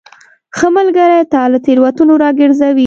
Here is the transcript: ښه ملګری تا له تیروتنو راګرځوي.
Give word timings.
ښه 0.57 0.67
ملګری 0.77 1.19
تا 1.33 1.41
له 1.51 1.57
تیروتنو 1.65 2.13
راګرځوي. 2.23 2.79